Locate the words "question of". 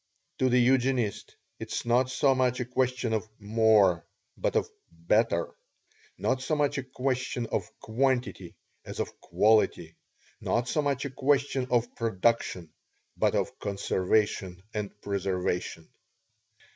2.65-3.29, 6.83-7.69, 11.11-11.93